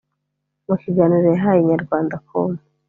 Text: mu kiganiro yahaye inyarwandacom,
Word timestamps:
mu 0.67 0.75
kiganiro 0.81 1.25
yahaye 1.29 1.59
inyarwandacom, 1.61 2.49